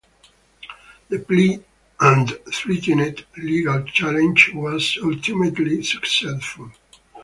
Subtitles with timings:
[1.09, 1.63] The plea
[1.99, 6.71] and threatened legal challenge was ultimately successful.